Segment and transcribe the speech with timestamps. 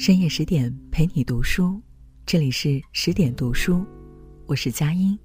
[0.00, 1.78] 深夜十点陪你读书，
[2.24, 3.84] 这里是十点读书，
[4.46, 5.18] 我是佳音，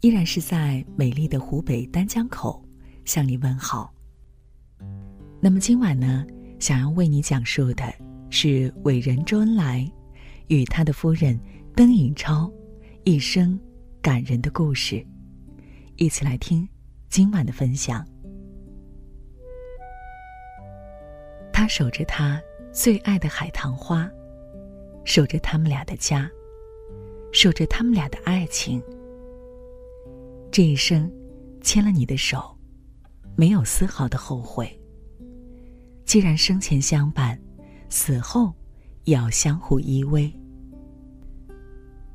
[0.00, 2.66] 依然是在美丽的湖北丹江口
[3.04, 3.92] 向你问好。
[5.42, 6.24] 那么今晚呢，
[6.58, 7.84] 想要为你讲述的
[8.30, 9.86] 是伟人周恩来
[10.46, 11.38] 与他的夫人
[11.74, 12.50] 邓颖超
[13.04, 13.60] 一生
[14.00, 15.06] 感人的故事，
[15.96, 16.66] 一起来听
[17.10, 18.02] 今晚的分享。
[21.52, 22.40] 他守着他
[22.76, 24.06] 最爱的海棠花，
[25.02, 26.30] 守着他们俩的家，
[27.32, 28.82] 守着他们俩的爱情。
[30.52, 31.10] 这一生，
[31.62, 32.54] 牵了你的手，
[33.34, 34.78] 没有丝毫的后悔。
[36.04, 37.40] 既然生前相伴，
[37.88, 38.52] 死后
[39.04, 40.30] 也要相互依偎。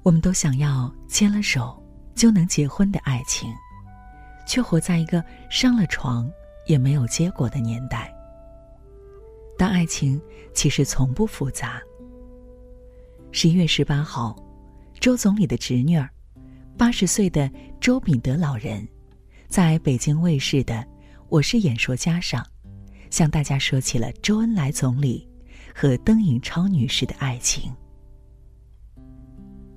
[0.03, 1.83] 我们都想要牵了手
[2.13, 3.51] 就能结婚的爱情，
[4.45, 6.31] 却活在一个上了床
[6.67, 8.15] 也没有结果的年代。
[9.61, 10.19] 但爱情
[10.55, 11.79] 其实从不复杂。
[13.31, 14.35] 十一月十八号，
[14.99, 16.09] 周总理的侄女儿，
[16.75, 17.47] 八十岁的
[17.79, 18.87] 周秉德老人，
[19.47, 20.73] 在北京卫视的
[21.29, 22.43] 《我是演说家》上，
[23.11, 25.29] 向大家说起了周恩来总理
[25.75, 27.71] 和邓颖超女士的爱情。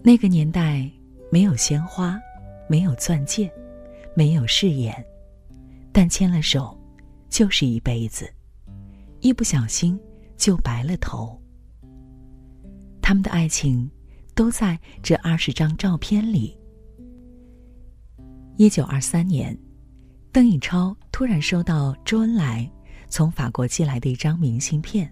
[0.02, 0.90] 那个年代
[1.30, 2.18] 没有鲜花，
[2.70, 3.52] 没有钻戒，
[4.16, 5.04] 没有誓言，
[5.92, 6.74] 但牵了手，
[7.28, 8.26] 就是一辈子。
[9.24, 9.98] 一不小心
[10.36, 11.40] 就白了头。
[13.00, 13.90] 他们的爱情
[14.34, 16.54] 都在这二十张照片里。
[18.58, 19.58] 一九二三年，
[20.30, 22.70] 邓颖超突然收到周恩来
[23.08, 25.10] 从法国寄来的一张明信片，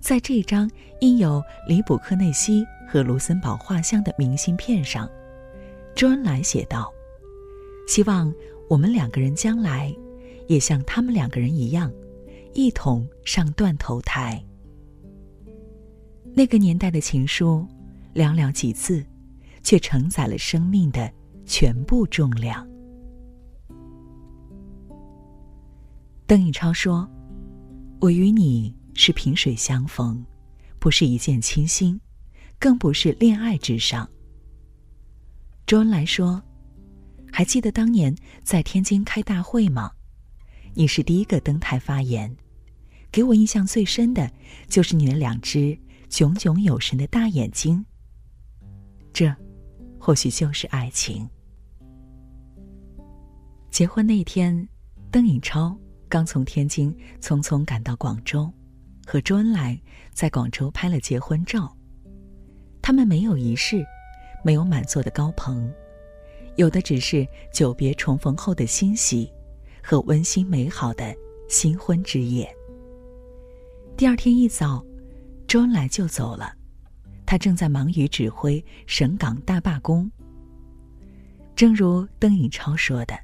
[0.00, 0.68] 在这张
[1.00, 5.08] 印有里卜克内西和卢森堡画像的明信片上，
[5.94, 6.92] 周恩来写道
[7.86, 8.34] ：“希望
[8.68, 9.94] 我们两个人将来
[10.48, 11.88] 也像他们两个人一样。”
[12.54, 14.42] 一同上断头台。
[16.34, 17.66] 那个年代的情书，
[18.14, 19.04] 寥寥几字，
[19.62, 21.12] 却承载了生命的
[21.44, 22.66] 全部重量。
[26.26, 27.06] 邓颖超说
[28.00, 30.24] ：“我与你是萍水相逢，
[30.78, 32.00] 不是一见倾心，
[32.58, 34.08] 更不是恋爱至上。”
[35.66, 36.42] 周恩来说
[37.30, 39.92] ：“还记得当年在天津开大会吗？
[40.74, 42.34] 你是第一个登台发言。”
[43.12, 44.28] 给我印象最深的，
[44.68, 45.78] 就是你的两只
[46.08, 47.84] 炯炯有神的大眼睛。
[49.12, 49.30] 这，
[49.98, 51.28] 或许就是爱情。
[53.70, 54.66] 结婚那天，
[55.10, 55.78] 邓颖超
[56.08, 58.50] 刚从天津匆匆赶到广州，
[59.06, 59.78] 和周恩来
[60.14, 61.70] 在广州拍了结婚照。
[62.80, 63.84] 他们没有仪式，
[64.42, 65.70] 没有满座的高朋，
[66.56, 69.30] 有的只是久别重逢后的欣喜，
[69.82, 71.14] 和温馨美好的
[71.48, 72.50] 新婚之夜。
[74.02, 74.84] 第二天一早，
[75.46, 76.52] 周恩来就走了，
[77.24, 80.10] 他正在忙于指挥省港大罢工。
[81.54, 83.16] 正如邓颖超说的：“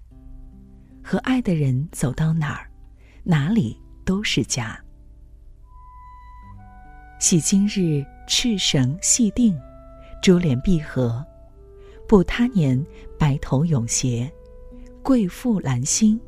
[1.03, 2.71] 和爱的人走到哪儿，
[3.25, 4.81] 哪里都是家。”
[7.19, 9.59] 喜今日赤绳系定，
[10.22, 11.21] 珠联璧合；
[12.06, 12.81] 不他年
[13.19, 14.31] 白头永偕，
[15.03, 16.21] 贵妇兰心。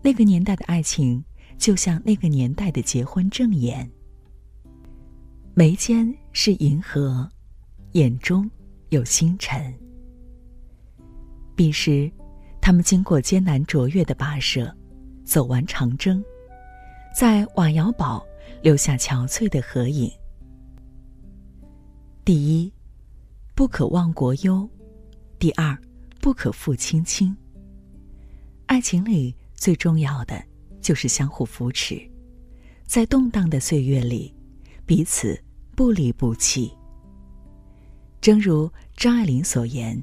[0.00, 1.22] 那个年代的爱情。
[1.60, 3.88] 就像那个年代的结婚证言，
[5.52, 7.30] 眉间是银河，
[7.92, 8.50] 眼中
[8.88, 9.72] 有星辰。
[11.54, 12.10] 彼时，
[12.62, 14.74] 他们经过艰难卓越的跋涉，
[15.22, 16.24] 走完长征，
[17.14, 18.26] 在瓦窑堡
[18.62, 20.10] 留下憔悴的合影。
[22.24, 22.72] 第一，
[23.54, 24.66] 不可忘国忧；
[25.38, 25.78] 第二，
[26.22, 27.36] 不可负卿卿。
[28.64, 30.49] 爱情里最重要的。
[30.80, 32.00] 就是相互扶持，
[32.86, 34.34] 在动荡的岁月里，
[34.86, 35.38] 彼此
[35.76, 36.72] 不离不弃。
[38.20, 40.02] 正如张爱玲所言：“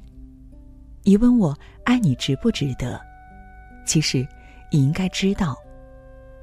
[1.03, 2.99] 你问我爱你值不值得？
[3.85, 4.27] 其实，
[4.71, 5.55] 你应该知道，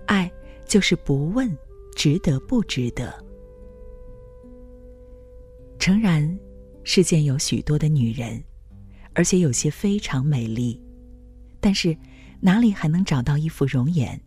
[0.06, 0.31] 爱
[0.66, 1.56] 就是不问
[1.94, 3.12] 值得不值得。”
[5.78, 6.38] 诚然，
[6.82, 8.42] 世间有许多的女人，
[9.14, 10.80] 而且有些非常美丽，
[11.60, 11.96] 但是。
[12.40, 14.20] 哪里还能找到一副容颜？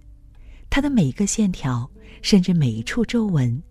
[0.70, 1.90] 她的每一个线条，
[2.22, 3.62] 甚至每一处皱纹，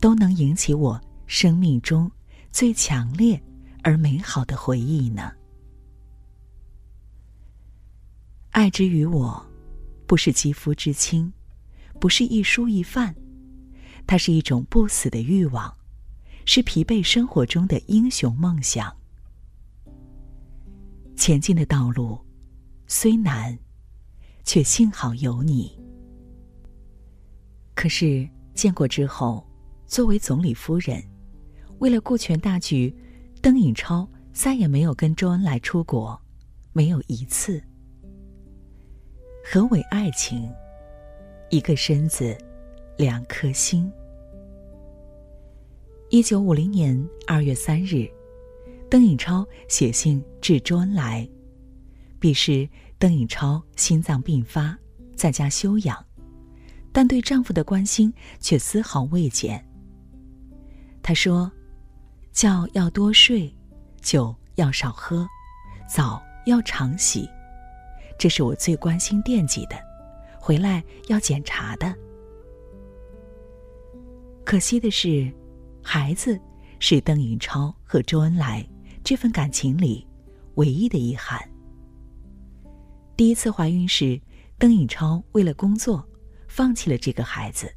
[0.00, 2.10] 都能引起我生命中
[2.50, 3.42] 最强烈
[3.82, 5.32] 而美好的回忆呢。
[8.50, 9.44] 爱之于我，
[10.06, 11.32] 不是肌肤之亲，
[12.00, 13.14] 不是一蔬一饭，
[14.06, 15.76] 它是一种不死的欲望，
[16.44, 18.96] 是疲惫生活中的英雄梦想。
[21.16, 22.20] 前进的道路
[22.86, 23.58] 虽难。
[24.44, 25.72] 却幸好有你。
[27.74, 29.44] 可是见过之后，
[29.86, 31.02] 作为总理夫人，
[31.78, 32.94] 为了顾全大局，
[33.42, 36.20] 邓颖超再也没有跟周恩来出国，
[36.72, 37.58] 没有一次。
[39.42, 40.46] 何为爱情？
[41.50, 42.36] 一个身子，
[42.96, 43.90] 两颗心。
[46.10, 48.06] 一九五零年二月三日，
[48.90, 51.28] 邓颖超写信致周恩来，
[52.24, 52.66] 彼时
[52.98, 54.74] 邓颖超心脏病发，
[55.14, 56.02] 在家休养。
[56.90, 58.10] 但对丈夫的关心
[58.40, 59.62] 却丝毫未减。
[61.02, 61.52] 她说
[62.32, 63.54] ：“觉要多睡，
[64.00, 65.28] 酒要少喝，
[65.86, 67.28] 澡要常洗，
[68.18, 69.76] 这是我最关心惦记的。
[70.40, 71.94] 回来要检查的。
[74.46, 75.30] 可惜的是，
[75.82, 76.40] 孩子
[76.80, 78.66] 是邓颖超和周恩来
[79.04, 80.06] 这份感情里
[80.54, 81.38] 唯一的遗憾。
[83.16, 84.20] 第一次怀孕时，
[84.58, 86.06] 邓颖超为了工作。”
[86.46, 87.68] 放弃了这个孩子。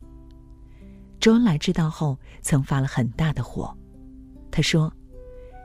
[1.19, 3.75] 周恩来知道后，曾发了很大的火。
[4.51, 4.93] 他说：“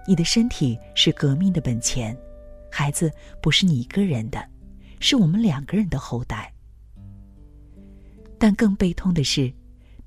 [0.09, 2.17] 你的身体是革命的本钱，
[2.71, 4.43] 孩子不是你一个人的，
[4.99, 6.51] 是我们两个人的后代。”
[8.41, 9.53] 但更悲痛的是，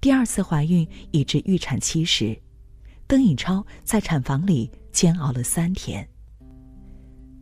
[0.01, 2.35] 第二次怀孕已至预产期时，
[3.05, 6.09] 邓颖超在产房里煎熬了三天。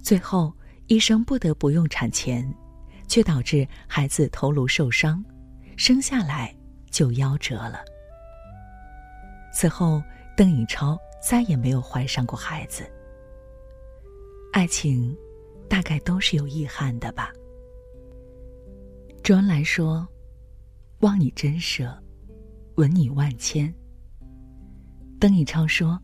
[0.02, 0.54] 最后，
[0.88, 2.54] 医生不得不用产钳，
[3.08, 5.24] 却导致孩子头颅受伤。
[5.76, 6.56] 生下来
[6.92, 7.84] 就夭折了。
[9.52, 10.04] 此后，
[10.38, 12.84] 邓颖超再也没有怀上过孩子。
[14.52, 15.16] 爱情，
[15.68, 17.32] 大概都是有遗憾的吧。
[19.24, 20.08] 周恩来说
[21.02, 21.98] ：“望你真舍，
[22.76, 23.74] 吻你万千。”
[25.20, 26.00] 邓颖超说：“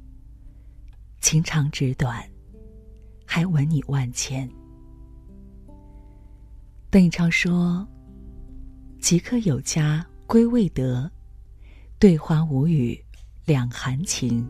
[1.22, 2.28] 情长纸短，
[3.26, 4.50] 还吻你万千。”
[6.92, 7.88] 邓颖超说。
[9.00, 11.10] 即刻有家归未得，
[11.98, 13.00] 对花无语
[13.46, 14.48] 两含情。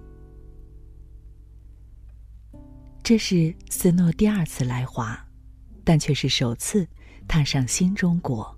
[3.03, 5.24] 这是斯诺第二次来华，
[5.83, 6.88] 但却是首次
[7.27, 8.57] 踏上新中国。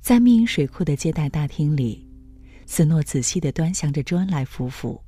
[0.00, 2.06] 在密云水库的接待大厅里，
[2.66, 5.02] 斯诺仔细的端详着周恩来夫妇，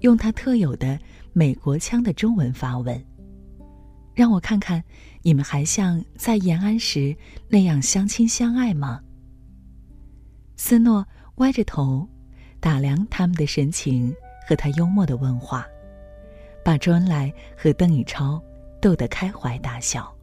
[0.00, 0.98] 用他特有的
[1.32, 3.04] 美国腔的中文发问。
[4.14, 4.82] 让我看看，
[5.22, 7.16] 你们还像在延安时
[7.48, 9.02] 那样相亲相爱吗？
[10.56, 11.04] 斯诺
[11.36, 12.08] 歪着头，
[12.60, 14.14] 打量他们的神情
[14.46, 15.66] 和他幽默的问话，
[16.64, 18.40] 把周恩来和邓颖超
[18.80, 20.16] 逗得开怀大笑。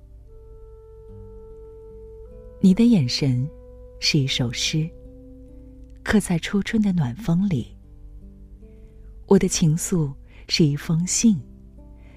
[2.62, 3.46] 你的眼神，
[4.00, 4.90] 是一首诗，
[6.02, 7.76] 刻在初春的暖风里。
[9.28, 10.14] 我的情愫
[10.48, 11.38] 是一封信，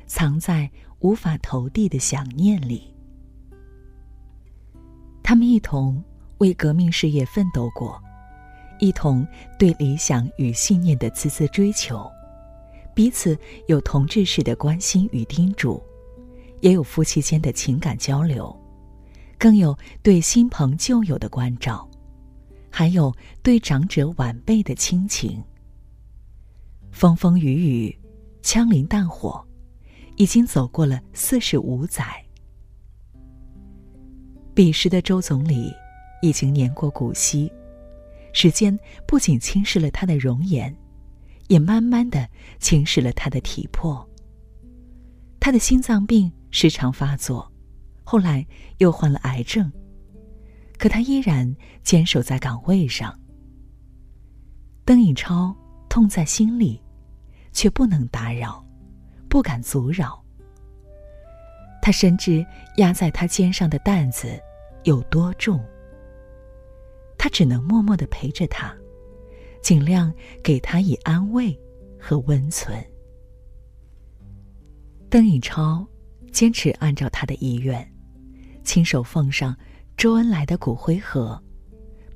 [0.07, 0.71] 藏在。
[1.05, 2.83] 无法投递的想念里，
[5.23, 6.03] 他们一同
[6.39, 8.03] 为革命事业奋斗过，
[8.81, 9.27] 一同
[9.59, 12.11] 对理想与信念的孜孜追求，
[12.95, 15.79] 彼此有同志式的关心与叮嘱，
[16.63, 18.59] 也有夫妻间的情感交流，
[19.39, 21.87] 更有对新朋旧友的关照，
[22.71, 25.45] 还有对长者晚辈的亲情。
[26.91, 27.99] 风风雨雨，
[28.41, 29.47] 枪林弹火。
[30.17, 32.05] 已经走过了四十五载，
[34.55, 35.73] 彼时的周总理
[36.23, 37.51] 已经年过古稀，
[38.33, 40.75] 时间不仅侵蚀了他的容颜，
[41.49, 42.29] 也慢慢的
[42.61, 44.09] 侵蚀了他的体魄。
[45.41, 47.51] 他的心脏病时常发作，
[48.05, 48.47] 后来
[48.79, 49.71] 又患了癌症，
[50.79, 53.19] 可他依然坚守在岗位上。
[54.85, 55.55] 邓颖超
[55.89, 56.81] 痛在心里，
[57.53, 58.64] 却不能打扰。
[59.35, 60.25] 不敢阻扰。
[61.83, 64.41] 他深知压在他肩上的担子
[64.85, 65.61] 有多重，
[67.19, 68.73] 他只能默默的陪着他，
[69.61, 71.61] 尽量给他以安慰
[71.99, 72.81] 和温存。
[75.11, 75.85] 邓颖超
[76.31, 77.93] 坚持按照他的意愿，
[78.63, 79.57] 亲手奉上
[79.97, 81.43] 周恩来的骨灰盒，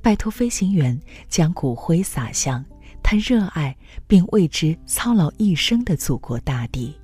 [0.01, 0.97] 拜托飞行员
[1.29, 2.65] 将骨灰撒向
[3.03, 6.97] 他热爱并为之操劳一生的祖国大地。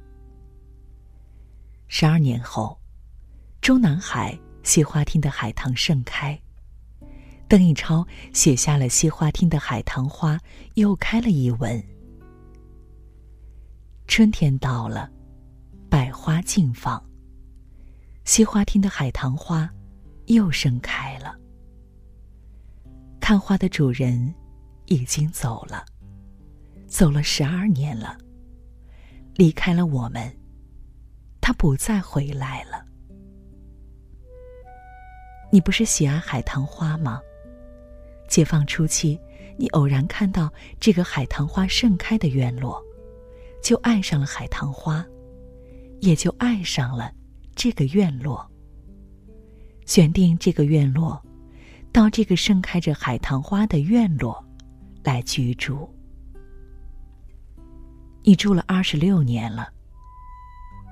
[1.96, 2.76] 十二年后，
[3.60, 6.36] 中南海西花厅的海棠盛开，
[7.46, 10.36] 邓颖超写下了《西花厅的海棠花
[10.74, 11.80] 又开了》一文。
[14.08, 15.08] 春天到了，
[15.88, 17.00] 百花竞放，
[18.24, 19.72] 西花厅的海棠花
[20.26, 21.38] 又盛开了。
[23.20, 24.34] 看花的主人
[24.86, 25.84] 已经走了，
[26.88, 28.18] 走了十二年了，
[29.36, 30.28] 离开了我们。
[31.44, 32.82] 他不再回来了。
[35.52, 37.20] 你不是喜爱海棠花吗？
[38.26, 39.20] 解放初期，
[39.58, 42.82] 你偶然看到这个海棠花盛开的院落，
[43.62, 45.04] 就爱上了海棠花，
[46.00, 47.12] 也就爱上了
[47.54, 48.50] 这个院落。
[49.84, 51.22] 选定这个院落，
[51.92, 54.42] 到这个盛开着海棠花的院落
[55.02, 55.86] 来居住。
[58.22, 59.68] 你住了二十六年了，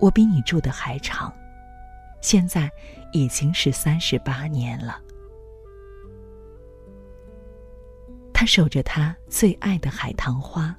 [0.03, 1.33] 我比你住的还长，
[2.21, 2.69] 现在
[3.13, 5.01] 已经是三十八年了。
[8.35, 10.75] 他守着他最爱的海棠花，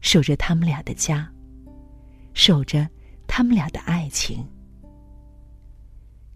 [0.00, 1.28] 守着他们俩的家，
[2.32, 2.88] 守着
[3.26, 4.46] 他们俩的爱情。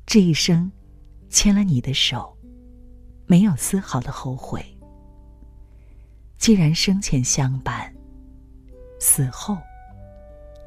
[0.04, 0.72] 这一生，
[1.28, 2.36] 牵了你的手，
[3.26, 4.60] 没有丝毫的后悔。
[6.36, 7.94] 既然生前相伴，
[8.98, 9.56] 死后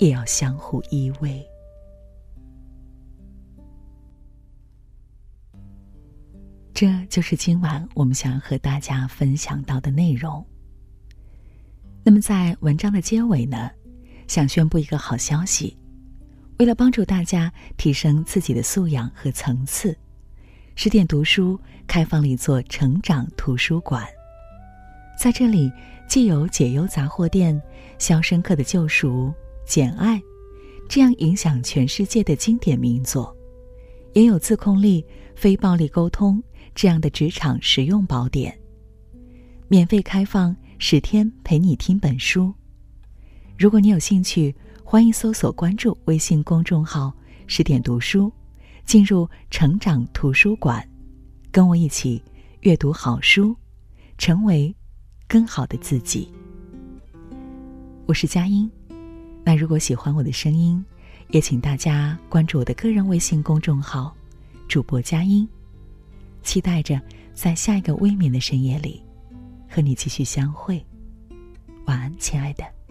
[0.03, 1.41] 也要相互依偎。
[6.73, 10.45] 这就是今晚我们想要和大家分享到的内容。
[12.03, 13.71] 那么，在文章的结尾呢，
[14.27, 15.77] 想宣布一个好消息：
[16.59, 19.97] 为了帮助大家提升自己的素养和层次，
[20.75, 21.57] 十点读书
[21.87, 24.05] 开放了一座成长图书馆。
[25.17, 25.71] 在这里，
[26.09, 27.55] 既有解忧杂货店、
[27.97, 29.27] 《肖申克的救赎》、
[29.65, 30.17] 《简爱》
[30.89, 33.35] 这样影响全世界的经典名作，
[34.13, 35.05] 也有自控力、
[35.35, 36.41] 非暴力沟通。
[36.75, 38.59] 这样的职场实用宝典，
[39.67, 42.51] 免费开放十天陪你听本书。
[43.59, 47.13] 如果你有兴趣，欢迎搜索关注微信公众号
[47.45, 48.33] “十点读书”，
[48.85, 50.83] 进入成长图书馆，
[51.51, 52.19] 跟我一起
[52.61, 53.55] 阅读好书，
[54.17, 54.75] 成为
[55.27, 56.27] 更好的自己。
[58.07, 58.67] 我是佳音，
[59.43, 60.83] 那如果喜欢我的声音，
[61.29, 64.15] 也请大家关注我的个人微信公众号
[64.67, 65.47] “主播佳音”。
[66.43, 67.01] 期待着
[67.33, 69.01] 在下一个微眠的深夜里，
[69.69, 70.83] 和你继续相会。
[71.85, 72.82] 晚安，亲爱的。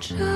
[0.00, 0.33] 这。